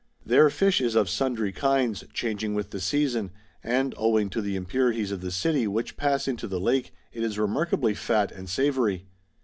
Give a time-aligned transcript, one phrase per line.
[0.25, 3.29] Their fish is of sundry kinds, changing with the season;
[3.63, 7.37] and, owing to the impurities of the city which pass into the lake, it is
[7.37, 9.05] remarkably fat and savoury.